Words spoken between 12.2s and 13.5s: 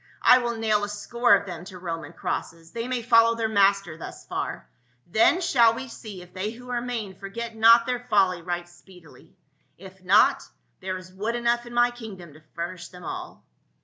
to furnish them all."